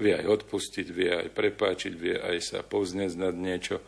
vie 0.00 0.16
aj 0.16 0.40
odpustiť, 0.40 0.86
vie 0.88 1.12
aj 1.12 1.28
prepáčiť, 1.36 1.92
vie 1.92 2.16
aj 2.16 2.36
sa 2.40 2.58
povznieť 2.64 3.20
nad 3.20 3.36
niečo. 3.36 3.84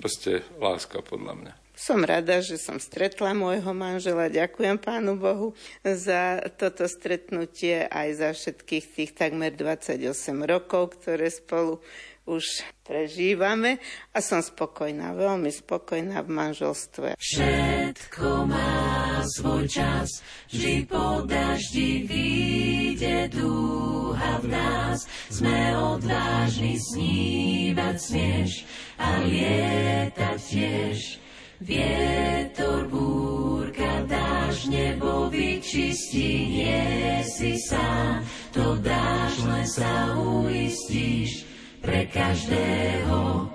Proste 0.00 0.44
láska 0.56 1.04
podľa 1.04 1.34
mňa. 1.36 1.61
Som 1.82 2.06
rada, 2.06 2.38
že 2.38 2.62
som 2.62 2.78
stretla 2.78 3.34
môjho 3.34 3.74
manžela. 3.74 4.30
Ďakujem 4.30 4.78
Pánu 4.78 5.18
Bohu 5.18 5.50
za 5.82 6.38
toto 6.54 6.86
stretnutie 6.86 7.90
aj 7.90 8.08
za 8.22 8.30
všetkých 8.30 8.84
tých 8.86 9.10
takmer 9.18 9.50
28 9.50 9.98
rokov, 10.46 10.94
ktoré 11.02 11.26
spolu 11.26 11.82
už 12.22 12.62
prežívame 12.86 13.82
a 14.14 14.22
som 14.22 14.38
spokojná, 14.38 15.10
veľmi 15.10 15.50
spokojná 15.50 16.22
v 16.22 16.30
manželstve. 16.30 17.18
Všetko 17.18 18.46
má 18.46 19.18
svoj 19.26 19.66
čas, 19.66 20.22
vždy 20.54 20.86
po 20.86 21.26
daždi 21.26 22.06
vyjde 22.06 23.26
dúha 23.34 24.38
v 24.38 24.54
nás. 24.54 25.02
Sme 25.34 25.74
odvážni 25.74 26.78
snívať 26.78 27.96
smieš 27.98 28.70
a 29.02 29.18
lietať 29.26 30.38
tiež. 30.38 31.22
Vietor, 31.62 32.90
búrka, 32.90 34.02
dáš 34.10 34.66
nebo 34.66 35.30
vyčistí, 35.30 36.58
nie 36.58 37.22
si 37.22 37.54
sám, 37.54 38.26
to 38.50 38.74
dáš, 38.82 39.38
len 39.46 39.66
sa 39.70 40.18
uistíš, 40.18 41.46
pre 41.78 42.10
každého. 42.10 43.46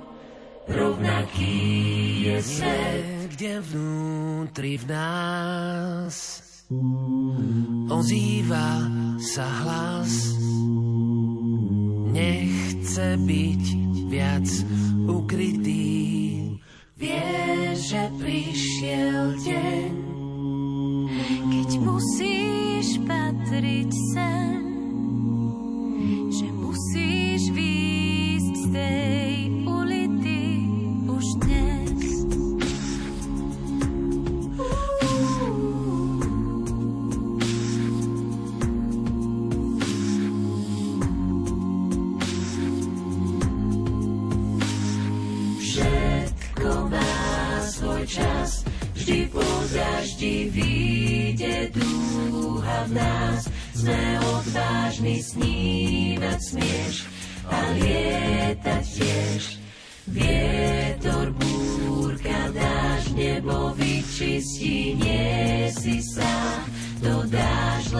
Rovnaký 0.71 1.59
je 2.31 2.37
svet. 2.43 3.03
Kde 3.35 3.53
vnútri 3.59 4.79
v 4.79 4.85
nás 4.87 6.15
ozýva 7.91 8.87
sa 9.19 9.47
hlas, 9.63 10.11
nechce 12.15 13.07
byť 13.19 13.63
viac 14.07 14.47
ukrytý 15.07 15.87
Vieš, 16.97 17.93
že 17.93 18.03
prišiel 18.17 19.37
deň, 19.45 19.93
keď 21.53 21.69
musíš 21.77 22.97
patriť 23.05 23.91
sem, 24.17 24.66
vyčistí, 63.73 64.95
nie 64.95 65.67
si 65.73 65.99
sám. 65.99 66.67
To 67.03 67.23
dáš, 67.27 67.91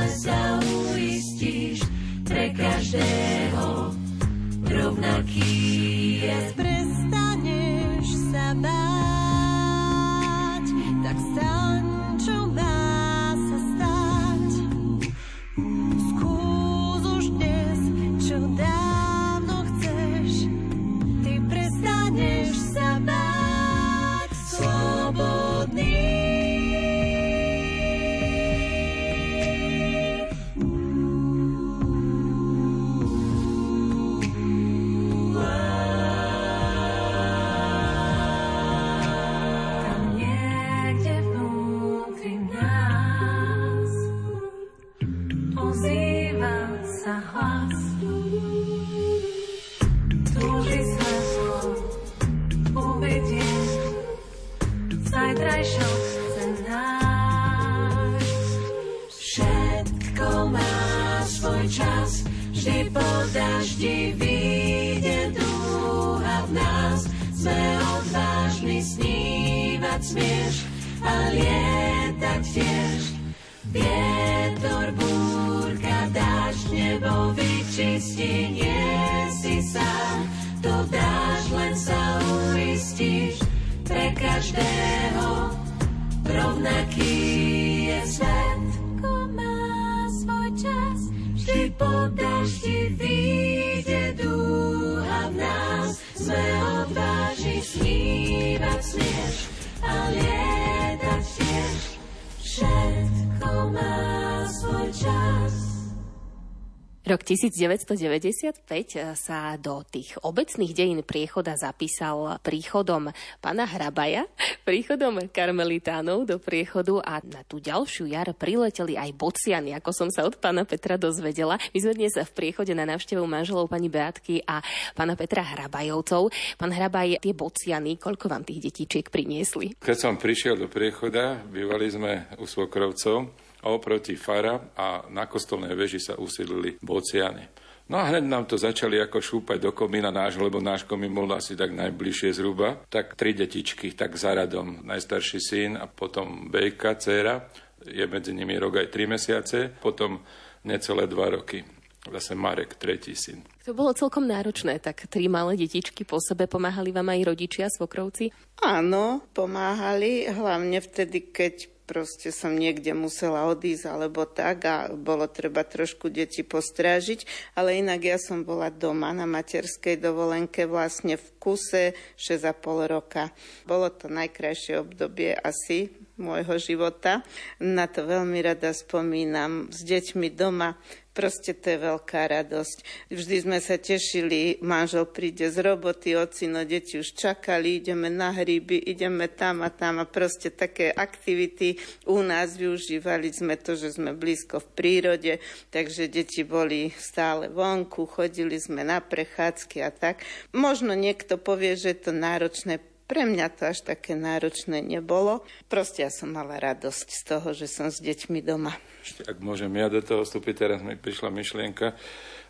Rok 107.18 107.26
1995 107.34 108.70
sa 109.18 109.58
do 109.58 109.82
tých 109.82 110.22
obecných 110.22 110.70
dejín 110.70 111.02
priechoda 111.02 111.58
zapísal 111.58 112.38
príchodom 112.46 113.10
pana 113.42 113.66
Hrabaja, 113.66 114.30
príchodom 114.70 115.26
karmelitánov 115.26 116.30
do 116.30 116.38
priechodu 116.38 117.02
a 117.02 117.18
na 117.26 117.42
tú 117.42 117.58
ďalšiu 117.58 118.14
jar 118.14 118.30
prileteli 118.38 119.02
aj 119.02 119.18
bociany, 119.18 119.74
ako 119.74 119.90
som 119.98 120.14
sa 120.14 120.30
od 120.30 120.38
pána 120.38 120.62
Petra 120.62 120.94
dozvedela. 120.94 121.58
My 121.74 121.80
sme 121.82 121.98
dnes 121.98 122.14
v 122.14 122.32
priechode 122.38 122.78
na 122.78 122.86
návštevu 122.86 123.26
manželov 123.26 123.66
pani 123.66 123.90
Beatky 123.90 124.46
a 124.46 124.62
pána 124.94 125.18
Petra 125.18 125.42
Hrabajovcov. 125.42 126.30
Pán 126.62 126.70
Hrabaj, 126.70 127.18
tie 127.18 127.34
bociany, 127.34 127.98
koľko 127.98 128.30
vám 128.30 128.46
tých 128.46 128.70
detíčiek 128.70 129.10
priniesli? 129.10 129.74
Keď 129.82 129.98
som 129.98 130.22
prišiel 130.22 130.54
do 130.54 130.70
priechoda, 130.70 131.42
bývali 131.50 131.90
sme 131.90 132.30
u 132.38 132.46
svokrovcov 132.46 133.47
a 133.68 133.76
oproti 133.76 134.16
fara 134.16 134.72
a 134.80 135.04
na 135.12 135.28
kostolnej 135.28 135.76
veži 135.76 136.00
sa 136.00 136.16
usídlili 136.16 136.80
bociany. 136.80 137.68
No 137.88 138.04
a 138.04 138.12
hneď 138.12 138.24
nám 138.28 138.48
to 138.48 138.60
začali 138.60 139.00
ako 139.00 139.20
šúpať 139.24 139.64
do 139.64 139.72
komína 139.72 140.12
nášho, 140.12 140.44
lebo 140.44 140.60
náš 140.60 140.84
komín 140.84 141.16
bol 141.16 141.28
asi 141.32 141.56
tak 141.56 141.72
najbližšie 141.72 142.36
zhruba. 142.36 142.84
Tak 142.92 143.16
tri 143.16 143.32
detičky, 143.32 143.96
tak 143.96 144.20
za 144.20 144.36
radom. 144.36 144.84
Najstarší 144.84 145.40
syn 145.40 145.72
a 145.80 145.88
potom 145.88 146.52
Bejka, 146.52 147.00
dcéra, 147.00 147.48
je 147.88 148.04
medzi 148.04 148.36
nimi 148.36 148.60
rok 148.60 148.84
aj 148.84 148.92
tri 148.92 149.08
mesiace, 149.08 149.72
potom 149.72 150.20
necelé 150.68 151.08
dva 151.08 151.40
roky. 151.40 151.64
Zase 152.08 152.36
Marek, 152.36 152.80
tretí 152.80 153.16
syn. 153.16 153.44
To 153.68 153.76
bolo 153.76 153.92
celkom 153.92 154.28
náročné, 154.28 154.80
tak 154.80 155.08
tri 155.12 155.28
malé 155.28 155.60
detičky 155.60 156.08
po 156.08 156.24
sebe 156.24 156.48
pomáhali 156.48 156.92
vám 156.96 157.08
aj 157.12 157.36
rodičia, 157.36 157.68
svokrovci? 157.68 158.32
Áno, 158.64 159.28
pomáhali, 159.36 160.28
hlavne 160.28 160.80
vtedy, 160.80 161.32
keď 161.36 161.77
proste 161.88 162.36
som 162.36 162.52
niekde 162.52 162.92
musela 162.92 163.48
odísť 163.48 163.88
alebo 163.88 164.28
tak 164.28 164.68
a 164.68 164.92
bolo 164.92 165.26
treba 165.32 165.64
trošku 165.64 166.12
deti 166.12 166.44
postrážiť, 166.44 167.24
ale 167.56 167.80
inak 167.80 168.04
ja 168.04 168.18
som 168.20 168.44
bola 168.44 168.68
doma 168.68 169.16
na 169.16 169.24
materskej 169.24 169.96
dovolenke 169.98 170.68
vlastne 170.68 171.16
v 171.16 171.28
kuse 171.40 171.96
6,5 172.20 172.92
roka. 172.92 173.32
Bolo 173.64 173.88
to 173.88 174.12
najkrajšie 174.12 174.84
obdobie 174.84 175.32
asi 175.32 175.96
môjho 176.20 176.60
života. 176.60 177.24
Na 177.64 177.88
to 177.88 178.04
veľmi 178.04 178.44
rada 178.44 178.76
spomínam 178.76 179.72
s 179.72 179.86
deťmi 179.88 180.28
doma. 180.36 180.76
Proste 181.18 181.58
to 181.58 181.74
je 181.74 181.82
veľká 181.82 182.30
radosť. 182.30 183.10
Vždy 183.10 183.36
sme 183.42 183.58
sa 183.58 183.82
tešili, 183.82 184.62
manžel 184.62 185.10
príde 185.10 185.50
z 185.50 185.66
roboty, 185.66 186.14
ocino, 186.14 186.62
deti 186.62 187.02
už 187.02 187.18
čakali, 187.18 187.82
ideme 187.82 188.06
na 188.14 188.30
hríby, 188.30 188.78
ideme 188.78 189.26
tam 189.26 189.66
a 189.66 189.74
tam 189.74 189.98
a 189.98 190.06
proste 190.06 190.54
také 190.54 190.94
aktivity 190.94 191.82
u 192.06 192.22
nás 192.22 192.54
využívali 192.54 193.34
sme 193.34 193.58
to, 193.58 193.74
že 193.74 193.98
sme 193.98 194.14
blízko 194.14 194.62
v 194.62 194.70
prírode, 194.78 195.34
takže 195.74 196.06
deti 196.06 196.46
boli 196.46 196.94
stále 196.94 197.50
vonku, 197.50 198.06
chodili 198.06 198.62
sme 198.62 198.86
na 198.86 199.02
prechádzky 199.02 199.82
a 199.82 199.90
tak. 199.90 200.22
Možno 200.54 200.94
niekto 200.94 201.42
povie, 201.42 201.74
že 201.74 201.98
je 201.98 202.00
to 202.06 202.12
náročné 202.14 202.78
pre 203.08 203.24
mňa 203.24 203.48
to 203.56 203.72
až 203.72 203.88
také 203.88 204.20
náročné 204.20 204.84
nebolo. 204.84 205.42
Proste 205.72 206.04
ja 206.04 206.12
som 206.12 206.36
mala 206.36 206.60
radosť 206.60 207.08
z 207.08 207.22
toho, 207.24 207.48
že 207.56 207.72
som 207.72 207.88
s 207.88 208.04
deťmi 208.04 208.44
doma. 208.44 208.76
Ešte, 209.00 209.24
ak 209.24 209.40
môžem 209.40 209.72
ja 209.80 209.88
do 209.88 210.04
toho 210.04 210.28
vstúpiť, 210.28 210.68
teraz 210.68 210.80
mi 210.84 211.00
prišla 211.00 211.32
myšlienka. 211.32 211.96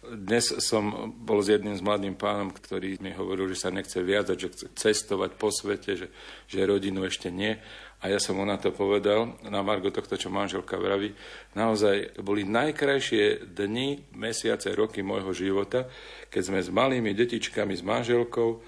Dnes 0.07 0.49
som 0.65 1.13
bol 1.13 1.45
s 1.45 1.53
jedným 1.53 1.77
s 1.77 1.85
mladým 1.85 2.17
pánom, 2.17 2.49
ktorý 2.49 2.97
mi 3.05 3.13
hovoril, 3.13 3.53
že 3.53 3.61
sa 3.61 3.69
nechce 3.69 4.01
viazať, 4.01 4.37
že 4.37 4.49
chce 4.49 4.65
cestovať 4.73 5.37
po 5.37 5.53
svete, 5.53 5.93
že, 5.93 6.07
že 6.49 6.65
rodinu 6.65 7.05
ešte 7.05 7.29
nie. 7.29 7.53
A 7.97 8.13
ja 8.13 8.21
som 8.21 8.37
mu 8.37 8.45
na 8.45 8.61
to 8.61 8.69
povedal, 8.69 9.37
na 9.45 9.61
Margo 9.65 9.89
tohto, 9.89 10.17
čo 10.17 10.29
manželka 10.29 10.77
vraví, 10.77 11.17
naozaj 11.57 12.21
boli 12.21 12.45
najkrajšie 12.45 13.53
dni, 13.57 14.13
mesiace, 14.13 14.69
roky 14.77 15.01
môjho 15.01 15.33
života, 15.33 15.89
keď 16.29 16.41
sme 16.45 16.59
s 16.61 16.69
malými 16.69 17.13
detičkami, 17.17 17.73
s 17.73 17.81
manželkou 17.81 18.61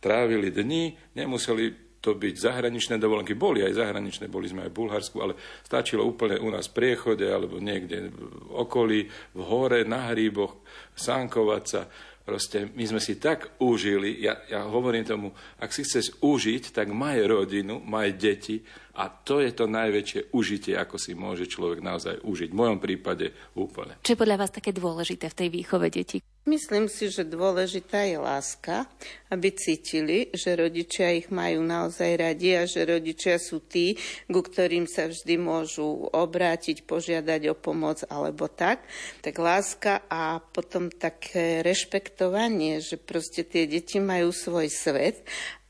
trávili 0.00 0.52
dni, 0.52 1.14
nemuseli 1.16 1.86
to 2.06 2.14
byť 2.14 2.34
zahraničné 2.38 3.02
dovolenky. 3.02 3.34
Boli 3.34 3.66
aj 3.66 3.82
zahraničné, 3.82 4.30
boli 4.30 4.46
sme 4.46 4.62
aj 4.62 4.70
v 4.70 4.78
Bulharsku, 4.78 5.16
ale 5.18 5.34
stačilo 5.66 6.06
úplne 6.06 6.38
u 6.38 6.54
nás 6.54 6.70
v 6.70 6.78
priechode 6.78 7.26
alebo 7.26 7.58
niekde 7.58 8.14
v 8.14 8.54
okolí, 8.54 9.10
v 9.34 9.40
hore, 9.42 9.82
na 9.82 10.14
hríboch, 10.14 10.62
sánkovať 10.94 11.64
sa. 11.66 11.90
Proste 12.26 12.70
my 12.74 12.84
sme 12.86 12.98
si 12.98 13.22
tak 13.22 13.58
užili, 13.62 14.18
ja, 14.18 14.34
ja 14.50 14.66
hovorím 14.66 15.06
tomu, 15.06 15.30
ak 15.62 15.70
si 15.70 15.86
chceš 15.86 16.18
užiť, 16.18 16.74
tak 16.74 16.90
maj 16.90 17.22
rodinu, 17.22 17.78
maj 17.78 18.18
deti 18.18 18.66
a 18.98 19.06
to 19.06 19.38
je 19.38 19.54
to 19.54 19.70
najväčšie 19.70 20.34
užitie, 20.34 20.74
ako 20.74 20.98
si 20.98 21.14
môže 21.14 21.46
človek 21.46 21.78
naozaj 21.78 22.26
užiť. 22.26 22.50
V 22.50 22.58
mojom 22.58 22.78
prípade 22.82 23.30
úplne. 23.54 23.98
Čo 24.02 24.18
je 24.18 24.22
podľa 24.22 24.42
vás 24.42 24.50
také 24.50 24.74
dôležité 24.74 25.30
v 25.30 25.38
tej 25.38 25.48
výchove 25.54 25.86
detí? 25.86 26.18
Myslím 26.46 26.86
si, 26.86 27.10
že 27.10 27.26
dôležitá 27.26 28.06
je 28.06 28.22
láska, 28.22 28.86
aby 29.34 29.50
cítili, 29.50 30.30
že 30.30 30.54
rodičia 30.54 31.10
ich 31.18 31.26
majú 31.26 31.58
naozaj 31.66 32.22
radi 32.22 32.54
a 32.54 32.70
že 32.70 32.86
rodičia 32.86 33.42
sú 33.42 33.58
tí, 33.66 33.98
ku 34.30 34.46
ktorým 34.46 34.86
sa 34.86 35.10
vždy 35.10 35.42
môžu 35.42 36.06
obrátiť, 36.14 36.86
požiadať 36.86 37.50
o 37.50 37.58
pomoc 37.58 38.06
alebo 38.06 38.46
tak. 38.46 38.86
Tak 39.26 39.34
láska 39.42 40.06
a 40.06 40.38
potom 40.38 40.86
také 40.86 41.66
rešpektovanie, 41.66 42.78
že 42.78 42.94
proste 42.94 43.42
tie 43.42 43.66
deti 43.66 43.98
majú 43.98 44.30
svoj 44.30 44.70
svet 44.70 45.26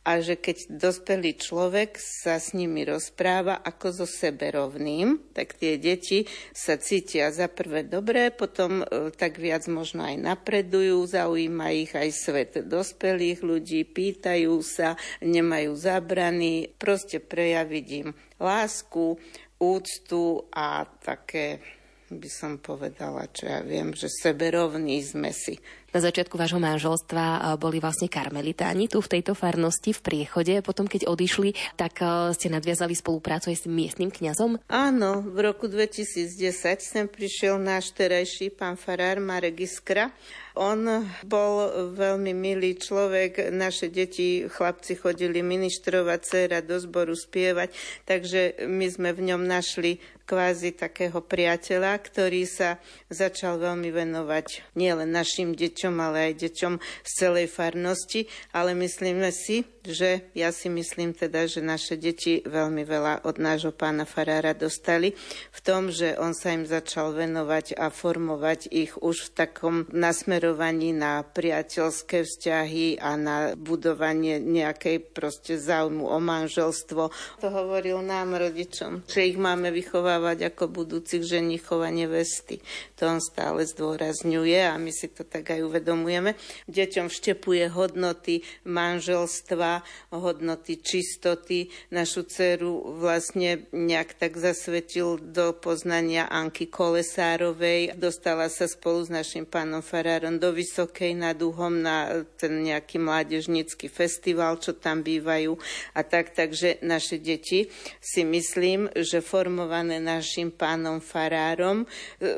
a 0.06 0.22
že 0.22 0.38
keď 0.38 0.70
dospelý 0.70 1.34
človek 1.34 1.98
sa 1.98 2.38
s 2.38 2.54
nimi 2.54 2.86
rozpráva 2.86 3.58
ako 3.58 3.90
so 3.90 4.06
seberovným, 4.06 5.34
tak 5.34 5.58
tie 5.58 5.82
deti 5.82 6.30
sa 6.54 6.78
cítia 6.78 7.34
za 7.34 7.50
prvé 7.50 7.82
dobré, 7.82 8.30
potom 8.30 8.86
e, 8.86 9.10
tak 9.10 9.42
viac 9.42 9.66
možno 9.66 10.06
aj 10.06 10.22
napredujú, 10.22 11.02
zaujíma 11.10 11.74
ich 11.74 11.90
aj 11.98 12.10
svet 12.14 12.52
dospelých 12.70 13.42
ľudí, 13.42 13.82
pýtajú 13.82 14.54
sa, 14.62 14.94
nemajú 15.18 15.74
zábrany, 15.74 16.70
proste 16.78 17.18
prejaviť 17.18 17.86
im 18.06 18.08
lásku, 18.38 19.18
úctu 19.58 20.46
a 20.54 20.86
také 20.86 21.58
by 22.06 22.30
som 22.30 22.62
povedala, 22.62 23.26
čo 23.34 23.50
ja 23.50 23.66
viem, 23.66 23.90
že 23.90 24.06
seberovní 24.06 25.02
sme 25.02 25.34
si. 25.34 25.58
Na 25.96 26.04
začiatku 26.04 26.36
vášho 26.36 26.60
manželstva 26.60 27.56
boli 27.56 27.80
vlastne 27.80 28.04
karmelitáni 28.04 28.84
tu 28.84 29.00
v 29.00 29.16
tejto 29.16 29.32
farnosti 29.32 29.96
v 29.96 30.04
priechode. 30.04 30.60
Potom, 30.60 30.84
keď 30.84 31.08
odišli, 31.08 31.56
tak 31.72 32.04
ste 32.36 32.52
nadviazali 32.52 32.92
spoluprácu 32.92 33.48
aj 33.48 33.64
s 33.64 33.64
miestnym 33.64 34.12
kňazom? 34.12 34.60
Áno, 34.68 35.24
v 35.24 35.38
roku 35.40 35.72
2010 35.72 36.36
sem 36.84 37.08
prišiel 37.08 37.56
náš 37.56 37.96
terajší 37.96 38.52
pán 38.52 38.76
farár 38.76 39.24
Marek 39.24 39.64
Iskra 39.64 40.12
on 40.56 41.04
bol 41.28 41.68
veľmi 41.92 42.32
milý 42.32 42.80
človek. 42.80 43.52
Naše 43.52 43.92
deti, 43.92 44.48
chlapci 44.48 44.96
chodili 44.96 45.44
ministrovať, 45.44 46.18
dcera 46.24 46.64
do 46.64 46.80
zboru 46.80 47.12
spievať, 47.12 47.76
takže 48.08 48.64
my 48.64 48.88
sme 48.88 49.12
v 49.12 49.20
ňom 49.32 49.44
našli 49.44 50.00
kvázi 50.24 50.72
takého 50.74 51.20
priateľa, 51.20 52.00
ktorý 52.00 52.48
sa 52.48 52.80
začal 53.12 53.60
veľmi 53.60 53.92
venovať 53.94 54.74
nielen 54.74 55.12
našim 55.12 55.52
deťom, 55.52 55.85
ale 55.94 56.32
aj 56.32 56.42
deťom 56.42 56.74
z 57.06 57.10
celej 57.14 57.46
farnosti. 57.46 58.26
Ale 58.50 58.74
myslíme 58.74 59.30
si, 59.30 59.62
že 59.86 60.26
ja 60.34 60.50
si 60.50 60.66
myslím 60.66 61.14
teda, 61.14 61.46
že 61.46 61.62
naše 61.62 61.94
deti 61.94 62.42
veľmi 62.42 62.82
veľa 62.82 63.22
od 63.22 63.38
nášho 63.38 63.70
pána 63.70 64.02
Farára 64.02 64.50
dostali 64.50 65.14
v 65.54 65.60
tom, 65.62 65.94
že 65.94 66.18
on 66.18 66.34
sa 66.34 66.50
im 66.50 66.66
začal 66.66 67.14
venovať 67.14 67.78
a 67.78 67.94
formovať 67.94 68.66
ich 68.74 68.98
už 68.98 69.30
v 69.30 69.46
takom 69.46 69.76
nasmerovaní 69.94 70.90
na 70.90 71.22
priateľské 71.22 72.26
vzťahy 72.26 72.98
a 72.98 73.14
na 73.14 73.36
budovanie 73.54 74.42
nejakej 74.42 75.12
proste 75.14 75.54
záujmu 75.60 76.08
o 76.08 76.18
manželstvo. 76.18 77.02
To 77.42 77.48
hovoril 77.52 78.02
nám 78.02 78.34
rodičom, 78.34 79.06
že 79.06 79.28
ich 79.28 79.38
máme 79.38 79.70
vychovávať 79.70 80.50
ako 80.50 80.82
budúcich 80.82 81.22
ženichov 81.22 81.86
a 81.86 81.90
nevesty. 81.90 82.58
To 82.98 83.06
on 83.06 83.20
stále 83.22 83.62
zdôrazňuje 83.62 84.66
a 84.66 84.74
my 84.80 84.90
si 84.90 85.10
to 85.12 85.22
tak 85.22 85.52
aj 85.52 85.62
uvedomujeme. 85.66 86.38
Deťom 86.70 87.10
vštepuje 87.10 87.68
hodnoty 87.74 88.46
manželstva, 88.64 89.82
hodnoty 90.14 90.78
čistoty. 90.78 91.68
Našu 91.90 92.24
dceru 92.24 92.96
vlastne 92.96 93.66
nejak 93.74 94.16
tak 94.16 94.38
zasvetil 94.38 95.18
do 95.20 95.52
poznania 95.52 96.30
Anky 96.30 96.70
Kolesárovej. 96.70 97.98
Dostala 97.98 98.46
sa 98.46 98.70
spolu 98.70 99.04
s 99.04 99.10
našim 99.10 99.44
pánom 99.44 99.82
Farárom 99.82 100.38
do 100.38 100.54
Vysokej 100.54 101.18
nad 101.18 101.38
Uhom 101.42 101.82
na 101.82 102.24
ten 102.38 102.62
nejaký 102.62 103.02
mládežnícky 103.02 103.90
festival, 103.90 104.58
čo 104.62 104.76
tam 104.76 105.02
bývajú 105.02 105.58
a 105.94 106.00
tak. 106.06 106.32
Takže 106.36 106.82
naše 106.84 107.18
deti 107.18 107.68
si 107.98 108.22
myslím, 108.22 108.88
že 108.94 109.24
formované 109.24 109.98
našim 109.98 110.52
pánom 110.52 111.02
Farárom 111.02 111.82
e, 111.82 111.86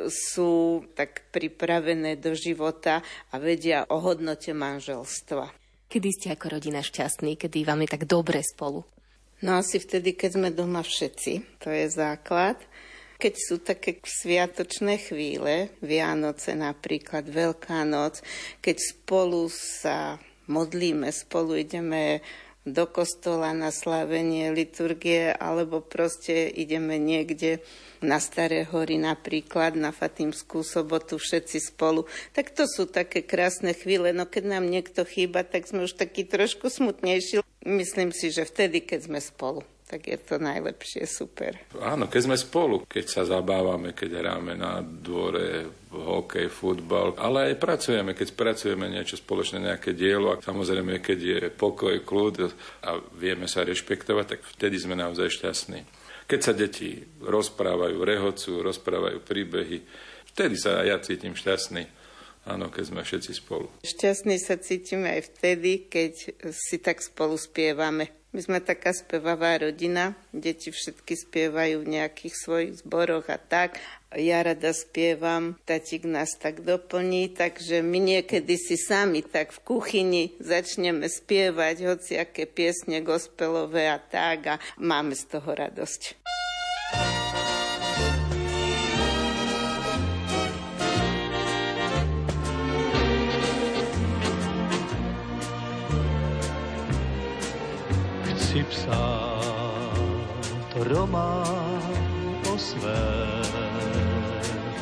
sú 0.08 0.84
tak 0.94 1.28
pripravené 1.34 2.16
do 2.16 2.32
života 2.32 3.04
a 3.33 3.38
vedia 3.38 3.87
o 3.88 3.98
hodnote 4.00 4.54
manželstva. 4.54 5.50
Kedy 5.88 6.09
ste 6.12 6.28
ako 6.37 6.61
rodina 6.61 6.85
šťastní, 6.85 7.40
kedy 7.40 7.64
vám 7.64 7.85
je 7.85 7.88
tak 7.96 8.04
dobre 8.04 8.44
spolu? 8.44 8.85
No 9.40 9.57
asi 9.57 9.78
vtedy, 9.78 10.18
keď 10.18 10.31
sme 10.35 10.48
doma 10.50 10.83
všetci, 10.83 11.62
to 11.62 11.70
je 11.70 11.87
základ. 11.88 12.59
Keď 13.18 13.35
sú 13.35 13.59
také 13.62 13.98
sviatočné 14.02 14.98
chvíle, 14.98 15.74
Vianoce 15.83 16.54
napríklad, 16.54 17.26
Veľká 17.26 17.83
noc, 17.83 18.22
keď 18.62 18.76
spolu 18.78 19.50
sa 19.50 20.18
modlíme, 20.46 21.11
spolu 21.11 21.62
ideme 21.62 22.22
do 22.70 22.85
kostola 22.85 23.57
na 23.57 23.72
slávenie 23.72 24.52
liturgie, 24.52 25.33
alebo 25.33 25.81
proste 25.81 26.48
ideme 26.52 27.00
niekde 27.00 27.64
na 28.04 28.22
Staré 28.22 28.68
hory 28.68 29.00
napríklad, 29.00 29.74
na 29.74 29.90
Fatimskú 29.90 30.62
sobotu 30.62 31.18
všetci 31.18 31.74
spolu. 31.74 32.04
Tak 32.37 32.54
to 32.54 32.68
sú 32.68 32.87
také 32.87 33.24
krásne 33.24 33.74
chvíle, 33.74 34.12
no 34.12 34.28
keď 34.28 34.59
nám 34.59 34.68
niekto 34.68 35.02
chýba, 35.02 35.42
tak 35.42 35.66
sme 35.66 35.88
už 35.88 35.98
takí 35.98 36.22
trošku 36.28 36.70
smutnejší. 36.70 37.42
Myslím 37.66 38.14
si, 38.14 38.31
že 38.31 38.46
vtedy, 38.46 38.85
keď 38.85 39.11
sme 39.11 39.18
spolu 39.18 39.64
tak 39.88 40.05
je 40.05 40.20
to 40.20 40.37
najlepšie, 40.37 41.09
super. 41.09 41.57
Áno, 41.81 42.12
keď 42.12 42.20
sme 42.29 42.37
spolu, 42.37 42.85
keď 42.85 43.05
sa 43.09 43.22
zabávame, 43.24 43.96
keď 43.96 44.20
hráme 44.20 44.53
na 44.53 44.85
dvore, 44.85 45.64
hokej, 45.88 46.53
futbal, 46.53 47.16
ale 47.16 47.53
aj 47.53 47.55
pracujeme, 47.57 48.12
keď 48.12 48.37
pracujeme 48.37 48.92
niečo 48.92 49.16
spoločné, 49.16 49.64
nejaké 49.64 49.96
dielo 49.96 50.37
a 50.37 50.40
samozrejme, 50.44 51.01
keď 51.01 51.18
je 51.18 51.40
pokoj, 51.48 52.05
kľud 52.05 52.53
a 52.85 53.01
vieme 53.16 53.48
sa 53.48 53.64
rešpektovať, 53.64 54.37
tak 54.37 54.40
vtedy 54.44 54.77
sme 54.77 54.92
naozaj 54.92 55.33
šťastní. 55.33 55.81
Keď 56.29 56.40
sa 56.44 56.53
deti 56.53 57.01
rozprávajú, 57.24 57.96
rehocú, 58.05 58.61
rozprávajú 58.61 59.24
príbehy, 59.24 59.81
vtedy 60.37 60.61
sa 60.61 60.85
ja 60.85 61.01
cítim 61.01 61.33
šťastný. 61.33 61.88
Áno, 62.48 62.72
keď 62.72 62.85
sme 62.92 63.01
všetci 63.05 63.33
spolu. 63.44 63.68
Šťastný 63.85 64.37
sa 64.40 64.57
cítime 64.57 65.20
aj 65.20 65.37
vtedy, 65.37 65.85
keď 65.85 66.12
si 66.53 66.77
tak 66.81 67.05
spolu 67.05 67.37
spievame. 67.37 68.17
My 68.28 68.44
sme 68.44 68.60
taká 68.60 68.92
spevavá 68.92 69.56
rodina, 69.56 70.12
deti 70.36 70.68
všetky 70.68 71.16
spievajú 71.16 71.80
v 71.80 71.92
nejakých 71.96 72.34
svojich 72.36 72.72
zboroch 72.84 73.24
a 73.32 73.40
tak. 73.40 73.80
Ja 74.12 74.44
rada 74.44 74.76
spievam, 74.76 75.56
tatík 75.64 76.04
nás 76.04 76.36
tak 76.36 76.60
doplní, 76.60 77.32
takže 77.32 77.80
my 77.80 77.96
niekedy 77.96 78.60
si 78.60 78.76
sami 78.76 79.24
tak 79.24 79.56
v 79.56 79.64
kuchyni 79.64 80.24
začneme 80.44 81.08
spievať 81.08 81.88
hociaké 81.88 82.44
piesne 82.44 83.00
gospelové 83.00 83.88
a 83.88 83.96
tak 83.96 84.38
a 84.44 84.54
máme 84.76 85.16
z 85.16 85.24
toho 85.32 85.48
radosť. 85.48 86.28
Si 98.48 98.64
psát 98.64 99.92
román 100.74 101.82
o 102.54 102.58
své 102.58 103.04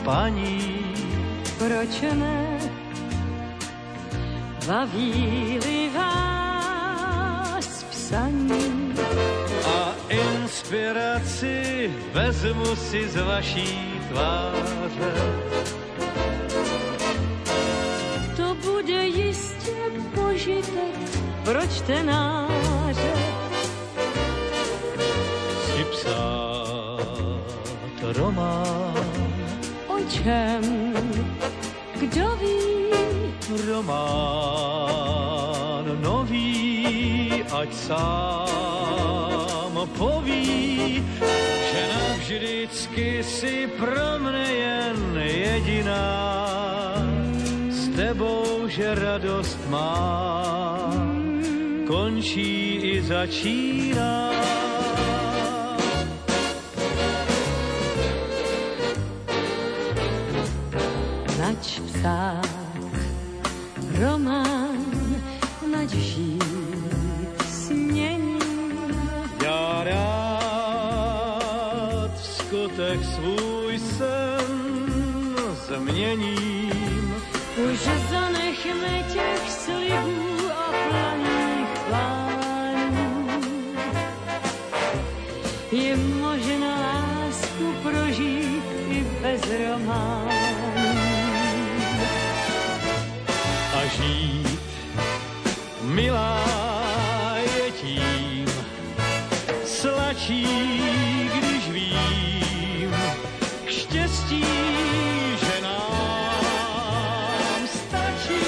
paní. 0.04 0.94
Proč 1.58 2.00
ne? 2.14 2.58
Baví-li 4.66 5.90
vás 5.94 7.84
psaní. 7.90 8.94
A 9.66 9.94
inspiraci 10.08 11.90
vezmu 12.12 12.76
si 12.76 13.08
z 13.08 13.16
vaší 13.16 14.00
tváře. 14.08 15.14
To 18.36 18.54
bude 18.54 19.06
jistě 19.06 19.74
požitek 20.14 20.94
pro 21.44 21.66
čtenáře 21.66 23.35
román. 28.16 28.94
O 29.88 29.98
čem? 30.08 30.92
Kdo 32.00 32.36
ví? 32.36 32.56
Román 33.70 35.06
nový, 36.02 37.46
ať 37.46 37.70
sám 37.72 38.66
poví, 39.94 40.98
že 41.70 41.80
navždycky 41.94 43.22
si 43.22 43.70
pro 43.78 44.18
mne 44.18 44.48
jen 44.50 44.98
jediná. 45.14 46.10
S 47.70 47.88
tebou, 47.94 48.66
že 48.66 48.94
radost 48.98 49.62
má, 49.70 50.90
končí 51.86 52.82
i 52.82 53.02
začíná. 53.02 54.65
Psát 62.06 62.46
román, 63.98 64.78
nač 65.66 65.90
žít 65.90 67.42
smění. 67.50 68.38
Já 69.44 69.84
rád 69.84 70.50
skutek 72.18 73.00
svůj 73.04 73.78
sen 73.78 74.46
změním. 75.66 77.14
Už 77.56 77.78
zanechme 78.10 79.04
těch 79.12 79.50
slibů 79.50 80.50
a 80.54 80.72
planých 80.88 81.78
plání. 81.88 83.26
je 85.72 85.96
možno 85.96 86.66
lásku 86.66 87.74
prožít 87.82 88.64
i 88.90 89.04
bez 89.22 89.42
románů. 89.50 90.45
Žít, 93.96 94.60
milá, 95.82 96.44
je 97.56 97.70
tím 97.70 98.46
sladší, 99.64 100.46
když 101.38 101.68
vím 101.70 102.96
k 103.64 103.70
štěstí, 103.70 104.44
že 105.40 105.60
nám 105.62 107.60
stačí, 107.66 108.46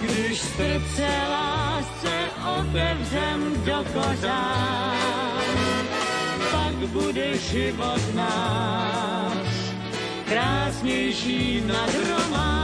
Když 0.00 0.40
srdce 0.40 1.08
lásce 1.30 2.14
otevřem 2.58 3.64
do 3.64 3.84
kořán, 3.92 5.34
pak 6.50 6.74
bude 6.74 7.38
život 7.38 8.14
náš 8.14 9.74
krásnější 10.24 11.62
nad 11.66 11.90
román. 12.08 12.63